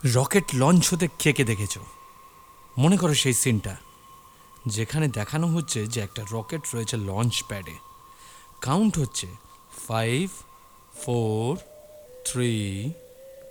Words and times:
Rocket 0.00 0.46
launch 0.54 0.82
হতে 0.92 1.06
কে 1.18 1.30
কে 1.32 1.44
দেখেছ? 1.44 1.74
মনে 2.76 2.96
করো 2.96 3.14
সেই 3.14 3.36
সিনটা, 3.42 3.74
যেখানে 4.66 5.06
দেখানো 5.08 5.46
হচ্ছে 5.46 5.80
যে 5.86 5.98
একটা 6.06 6.22
রকেট 6.34 6.62
রয়েছে 6.74 6.96
লঞ্চ 7.08 7.34
প্যাডে। 7.48 7.76
কাউন্ট 8.60 8.94
হচ্ছে 8.98 9.28
five, 9.86 10.24
four, 11.02 11.48
three, 12.28 12.52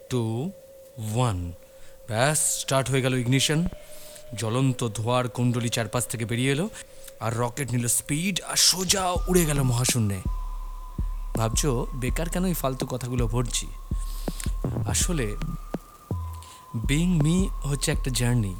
two, 0.09 0.51
one. 1.13 1.37
ব্যাস, 2.09 2.39
স্টার্ট 2.61 2.87
হয়ে 2.91 3.03
গেল 3.05 3.13
ইগনিশন। 3.23 3.59
জ্বলন্ত 4.39 4.79
ধোয়ার 4.97 5.25
কুণ্ডলি 5.35 5.69
চারপাশ 5.75 6.03
থেকে 6.11 6.25
বেরিয়ে 6.31 6.51
এলো 6.51 6.65
আর 7.25 7.31
রকেট 7.43 7.67
নিল 7.75 7.85
স্পিড 7.99 8.35
আর 8.51 8.59
সোজা 8.69 9.03
উড়ে 9.29 9.43
গেল 9.49 9.59
মহাশূন্যে। 9.71 10.19
ভাবছ, 11.37 11.61
বেকার 12.01 12.27
কেন 12.33 12.43
এই 12.51 12.57
ফালতু 12.61 12.85
কথাগুলো 12.93 13.23
ভরছি 13.33 13.67
আসলে 14.93 15.27
বিং 16.75 17.21
মি 17.23 17.49
হচ্ছে 17.63 17.91
একটা 17.91 18.09
জার্নি 18.13 18.55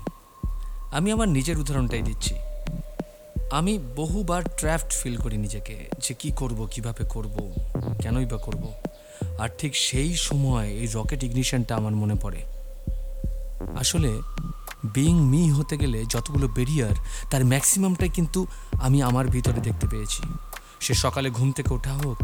আমি 0.91 1.11
আমার 1.11 1.29
নিজের 1.29 1.59
উদাহরণটাই 1.59 2.01
দিচ্ছি। 2.01 2.35
আমি 3.51 3.79
বহুবার 3.95 4.43
ট্র্যাপড 4.43 4.91
ফিল 4.91 5.17
করি 5.17 5.37
নিজেকে 5.37 5.89
যে 5.99 6.13
কি 6.13 6.31
করব, 6.31 6.67
কীভাবে 6.71 7.03
করব, 7.09 7.53
কেনই 8.01 8.25
বা 8.25 8.37
করব। 8.37 8.73
আর 9.39 9.49
ঠিক 9.57 9.75
সেই 9.75 10.15
সময় 10.15 10.69
এই 10.69 10.87
রকেট 10.93 11.23
ইগনিশনটা 11.23 11.75
আমার 11.75 11.91
মনে 11.91 12.15
পড়ে। 12.15 12.41
আসলে 13.75 14.21
বিং 14.83 15.15
মি 15.15 15.51
হতে 15.51 15.77
গেলে 15.77 16.05
যতগুলো 16.09 16.47
বেরিয়ার 16.47 16.95
তার 17.29 17.45
ম্যাক্সিমামটাই 17.45 18.09
কিন্তু 18.09 18.47
আমি 18.81 19.03
আমার 19.03 19.27
ভিতরে 19.27 19.59
দেখতে 19.59 19.87
পেয়েছি। 19.87 20.21
সে 20.79 20.93
সকালে 20.93 21.29
ঘুম 21.29 21.51
থেকে 21.51 21.73
ওঠা 21.73 21.93
হোক 21.93 22.17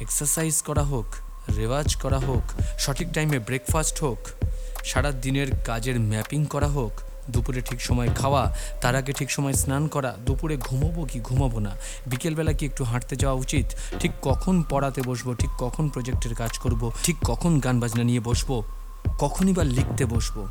এক্সারসাইজ 0.00 0.62
করা 0.62 0.82
হোক, 0.82 1.14
রেওয়াজ 1.56 1.96
করা 1.96 2.18
হোক, 2.18 2.42
সঠিক 2.78 3.12
টাইমে 3.12 3.38
ব্রেকফাস্ট 3.38 4.02
হোক 4.02 4.18
সারা 4.86 5.10
দিনের 5.24 5.48
কাজের 5.64 5.96
ম্যাপিং 6.00 6.40
করা 6.44 6.68
হোক, 6.68 6.92
দুপুরে 7.30 7.60
ঠিক 7.60 7.80
সময় 7.80 8.10
খাওয়া, 8.14 8.42
তার 8.80 8.94
আগে 8.96 9.12
ঠিক 9.12 9.30
সময় 9.30 9.52
স্নান 9.52 9.84
করা, 9.88 10.10
দুপুরে 10.26 10.56
ঘুমোবো 10.56 11.02
কি 11.04 11.18
ঘুমাবো 11.20 11.58
না, 11.60 11.72
বিকেলবেলা 12.06 12.52
কি 12.52 12.64
একটু 12.66 12.82
হাঁটতে 12.84 13.14
যাওয়া 13.16 13.36
উচিত, 13.44 13.66
ঠিক 14.00 14.12
কখন 14.22 14.54
পড়াতে 14.70 15.00
বসবো, 15.02 15.30
ঠিক 15.34 15.50
কখন 15.58 15.84
প্রজেক্টের 15.88 16.34
কাজ 16.34 16.52
করব, 16.58 16.82
ঠিক 17.04 17.16
কখন 17.24 17.52
গান 17.64 17.76
বাজনা 17.80 18.04
নিয়ে 18.04 18.20
বসবো, 18.20 18.56
কখনই 19.18 19.52
বা 19.52 19.64
লিখতে 19.76 20.04
বসবো। 20.06 20.42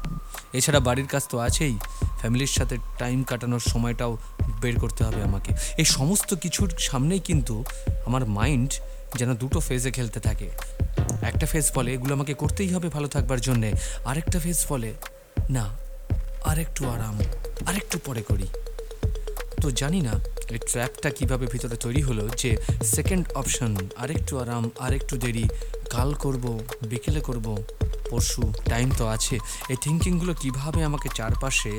এছাড়া 0.53 0.79
বাড়ির 0.79 1.07
কাজ 1.07 1.23
তো 1.31 1.35
আছেই, 1.39 1.75
ফ্যামিলির 2.19 2.53
সাথে 2.57 2.75
টাইম 2.97 3.19
কাটানোর 3.23 3.63
সময়টাও 3.71 4.13
বের 4.61 4.75
করতে 4.79 5.01
হবে 5.03 5.19
আমাকে। 5.23 5.51
এই 5.77 5.87
সমস্ত 5.97 6.29
কিছুর 6.43 6.69
সামনেই 6.79 7.19
কিন্তু 7.19 7.55
আমার 8.05 8.23
মাইন্ড 8.37 8.71
যেন 9.19 9.29
দুটো 9.33 9.59
ফেজে 9.59 9.91
খেলতে 9.91 10.19
থাকে। 10.19 10.47
একটা 11.31 11.45
ফেজ 11.51 11.67
বলে 11.75 11.89
এগুলো 11.95 12.11
আমাকে 12.17 12.33
করতেই 12.41 12.69
হবে 12.75 12.87
ভালো 12.95 13.07
থাকবার 13.15 13.39
জন্যে। 13.47 13.69
আরেকটা 14.09 14.37
ফেজ 14.43 14.59
বলে 14.71 14.91
না, 15.55 15.65
আরেকটু 16.51 16.81
আরাম, 16.93 17.15
আরেকটু 17.69 17.95
পরে 18.07 18.21
করি। 18.29 18.47
তো 19.61 19.67
জানি 19.81 19.99
না, 20.07 20.13
এই 20.53 20.59
ট্র্যাপটা 20.69 21.09
কীভাবে 21.17 21.45
ভিতরে 21.53 21.77
তৈরি 21.85 22.01
হলো 22.07 22.23
যে 22.41 22.51
সেকেন্ড 22.95 23.25
অপশন 23.41 23.71
আরেকটু 24.03 24.33
আরাম, 24.43 24.63
আরেকটু 24.85 25.13
দেরি, 25.23 25.45
কাল 25.93 26.09
করব, 26.23 26.45
বিকেলে 26.89 27.21
করব, 27.29 27.47
পরশু 28.09 28.43
টাইম 28.71 28.87
তো 28.99 29.03
আছে। 29.15 29.35
এই 29.71 29.77
থিঙ্কিংগুলো 29.83 30.33
কীভাবে 30.41 30.79
আমাকে 30.89 31.07
চারপাশে 31.17 31.73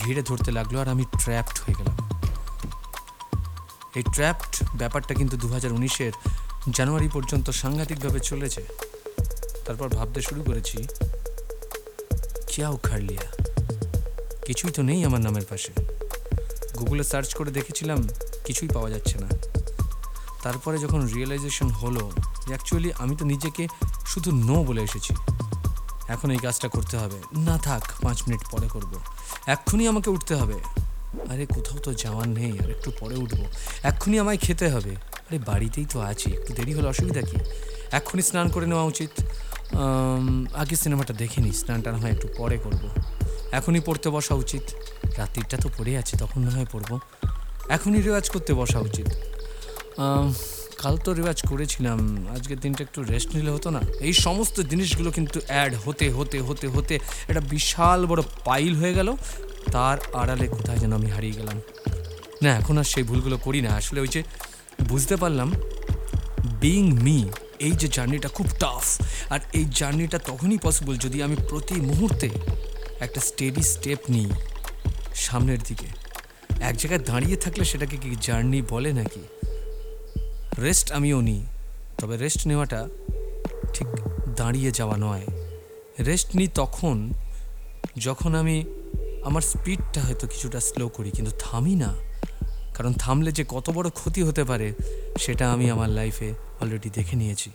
ঘিরে 0.00 0.22
ধরতে 0.28 0.50
লাগল 0.58 0.74
আর 0.82 0.88
আমি 0.94 1.04
ট্র্যাপড 1.22 1.56
হয়ে 1.62 1.76
গেলাম। 1.78 1.96
এই 3.98 4.04
ট্র্যাপড 4.14 4.52
ব্যাপারটা 4.80 5.12
কিন্তু 5.20 5.34
দু 5.42 5.48
হাজার 5.54 5.72
উনিশের 5.78 6.12
জানুয়ারি 6.70 7.08
পর্যন্ত 7.12 7.50
সাংঘাতিকভাবে 7.50 8.20
চলেছে। 8.20 8.62
তারপর 9.66 9.88
ভাবতে 9.88 10.22
শুরু 10.22 10.42
করেছি 10.42 10.86
কিয়া 12.46 12.68
উখাড় 12.68 13.00
লিয়া। 13.00 13.46
কিছুই 14.46 14.72
তো 14.72 14.82
নেই 14.82 15.04
আমার 15.04 15.20
নামের 15.20 15.42
পাশে। 15.48 15.72
গুগলে 16.78 17.04
সার্চ 17.04 17.34
করে 17.34 17.50
দেখেছিলাম, 17.50 18.08
কিছুই 18.44 18.68
পাওয়া 18.68 18.90
যাচ্ছে 18.90 19.18
না। 19.18 19.28
তারপরে 20.42 20.78
যখন 20.78 21.06
রিয়েলাইজেশন 21.06 21.68
হলো 21.68 22.12
অ্যাকচুয়ালি 22.46 22.92
আমি 22.98 23.16
তো 23.16 23.24
নিজেকে 23.24 23.68
শুধু 24.06 24.32
নো 24.32 24.64
বলে 24.64 24.82
এসেছি। 24.82 25.14
এখন 26.08 26.30
এই 26.30 26.38
কাজটা 26.38 26.68
করতে 26.68 26.96
হবে। 26.96 27.40
না 27.40 27.58
থাক, 27.58 27.82
পাঁচ 28.02 28.22
মিনিট 28.22 28.50
পরে 28.50 28.68
করব। 28.68 28.94
এক্ষুনি 29.46 29.88
আমাকে 29.88 30.10
উঠতে 30.10 30.34
হবে। 30.34 30.54
আরে 31.32 31.46
কোথাও 31.46 31.78
তো 31.78 31.90
যাওয়ার 31.94 32.28
নেই, 32.28 32.52
আর 32.62 32.70
একটু 32.70 32.92
পরে 33.00 33.16
উঠবো। 33.16 33.44
এক্ষুনি 33.90 34.16
আমায় 34.18 34.36
খেতে 34.36 34.66
হবে। 34.68 34.96
আরে 35.26 35.38
বাড়িতেই 35.38 35.86
তো 35.92 36.00
আছি, 36.00 36.28
একটু 36.38 36.52
দেরি 36.52 36.72
হলে 36.74 36.88
অসুবিধা 36.88 37.20
কি? 37.20 37.38
এক্ষুনি 37.92 38.22
স্নান 38.22 38.48
করে 38.48 38.66
নেওয়া 38.66 38.84
উচিত। 38.84 39.10
আগে 40.54 40.76
সিনেমাটা 40.76 41.12
দেখে 41.12 41.40
নিই, 41.40 41.52
স্নানটা 41.52 41.92
না 41.92 41.98
হয় 41.98 42.10
একটু 42.10 42.28
পরে 42.36 42.56
করব। 42.64 42.82
এখনই 43.52 43.80
পড়তে 43.80 44.08
বসা 44.10 44.34
উচিত। 44.34 44.64
রাত্রিটা 45.18 45.56
তো 45.56 45.68
পড়ে 45.78 45.92
আছে, 45.98 46.16
তখন 46.16 46.40
না 46.46 46.50
হয় 46.50 46.68
পড়ব। 46.72 46.90
এখনই 47.68 48.00
রেওয়াজ 48.02 48.26
করতে 48.30 48.52
বসা 48.54 48.78
উচিত। 48.78 49.08
কাল 50.80 50.96
তো 51.04 51.10
রেওয়াজ 51.12 51.38
করেছিলাম, 51.50 52.26
আজকের 52.34 52.58
দিনটা 52.60 52.84
একটু 52.84 53.02
রেস্ট 53.02 53.34
নিলে 53.36 53.50
হতো 53.50 53.70
না। 53.70 53.80
এই 54.00 54.12
সমস্ত 54.12 54.60
জিনিসগুলো 54.60 55.10
কিন্তু 55.10 55.40
অ্যাড 55.46 55.74
হতে 55.84 56.10
হতে 56.10 56.40
হতে 56.40 56.66
হতে 56.68 56.94
একটা 57.28 57.40
বিশাল 57.40 58.06
বড় 58.06 58.22
পাইল 58.44 58.74
হয়ে 58.74 58.94
গেল। 58.94 59.16
তার 59.72 59.96
আড়ালে 60.12 60.46
কোথায় 60.46 60.78
যেন 60.78 60.92
আমি 60.92 61.08
হারিয়ে 61.10 61.32
গেলাম। 61.32 61.56
না, 62.42 62.50
এখন 62.56 62.78
আর 62.78 62.84
সেই 62.84 63.02
ভুলগুলো 63.02 63.36
করি 63.36 63.60
না। 63.60 63.70
আসলে 63.70 64.00
ওই 64.00 64.08
যে 64.08 64.22
বুঝতে 64.88 65.16
পারলাম 65.16 65.52
বিং 66.60 66.82
মি 67.04 67.24
এই 67.58 67.72
যে 67.72 67.88
জার্নিটা 67.88 68.28
খুব 68.28 68.46
টাফ 68.60 68.84
আর 69.30 69.40
এই 69.52 69.64
জার্নিটা 69.64 70.18
তখনই 70.18 70.58
পসিবল 70.62 70.96
যদি 70.96 71.22
আমি 71.22 71.36
প্রতি 71.48 71.74
মুহূর্তে 71.74 72.28
একটা 73.00 73.20
স্টেডি 73.20 73.62
স্টেপ 73.62 73.98
নিই 74.08 74.30
সামনের 75.14 75.58
দিকে। 75.68 75.88
এক 76.60 76.76
জায়গায় 76.76 77.02
দাঁড়িয়ে 77.10 77.36
থাকলে 77.36 77.64
সেটাকে 77.64 77.96
কি 77.96 78.16
জার্নি 78.20 78.62
বলে 78.62 78.92
নাকি? 78.92 79.22
রেস্ট 80.60 80.92
আমিও 80.92 81.20
নিই। 81.20 81.46
তবে 81.98 82.16
রেস্ট 82.16 82.46
নেওয়াটা 82.46 82.88
ঠিক 83.74 83.86
দাঁড়িয়ে 84.36 84.70
যাওয়া 84.70 84.96
নয়। 84.96 85.26
রেস্ট 86.00 86.36
নিই 86.36 86.48
তখন, 86.54 87.12
যখন 87.98 88.34
আমি 88.34 88.64
আমার 89.24 89.42
স্পিডটা 89.42 90.00
হয়তো 90.00 90.26
কিছুটা 90.26 90.60
স্লো 90.60 90.88
করি, 90.88 91.10
কিন্তু 91.10 91.36
থামি 91.38 91.74
না। 91.74 91.94
কারণ 92.74 92.92
থামলে 92.92 93.32
যে 93.32 93.44
কত 93.48 93.70
বড় 93.70 93.90
ক্ষতি 93.90 94.22
হতে 94.22 94.44
পারে, 94.44 94.72
সেটা 95.18 95.52
আমি 95.52 95.70
আমার 95.70 95.88
লাইফে 95.88 96.32
অলরেডি 96.60 96.90
দেখে 96.90 97.16
নিয়েছি। 97.16 97.50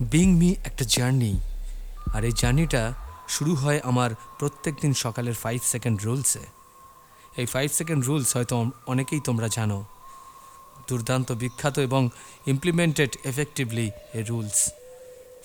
বিং 0.00 0.38
মি 0.38 0.54
একটা 0.64 0.84
জার্নি। 0.88 1.40
আর 2.14 2.24
এই 2.24 2.32
জার্নিটা 2.36 2.92
শুরু 3.28 3.54
হয় 3.54 3.80
আমার 3.84 4.10
প্রত্যেক 4.38 4.74
দিন 4.80 4.94
সকালের 4.94 5.34
ফাইভ 5.34 5.60
সেকেন্ড 5.64 6.02
রুলসে 6.02 6.38
এই 7.36 7.46
ফাইভ 7.46 7.70
সেকেন্ড 7.72 8.04
রুলস 8.04 8.36
হয়তো 8.36 8.70
অনেকেই 8.86 9.20
তোমরা 9.20 9.48
জানো। 9.48 9.84
দুর্দান্ত, 10.88 11.32
বিখ্যাত 11.32 11.78
এবং 11.78 12.02
implemented 12.46 13.12
effectively 13.24 13.90
a 14.14 14.20
rules 14.28 14.58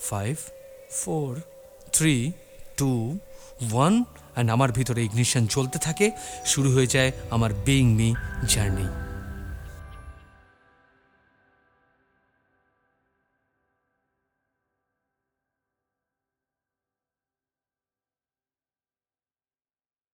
five 0.09 0.35
four 0.89 1.29
three 1.93 2.31
two 2.77 2.91
one 3.73 3.93
and 4.03 4.49
আমার 4.51 4.69
ভিতরে 4.71 5.01
ইগনিশন 5.03 5.43
চলতে 5.47 5.77
থাকে। 5.79 6.11
শুরু 6.45 6.69
হয়ে 6.75 6.87
যায় 6.87 7.11
আমার 7.29 7.51
বিইং 7.65 7.87
মি 7.99 8.09
জার্নি 8.47 9.08